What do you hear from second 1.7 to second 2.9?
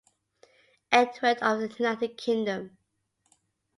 United Kingdom.